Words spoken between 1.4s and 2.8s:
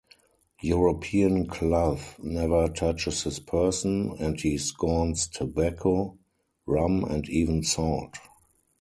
cloth never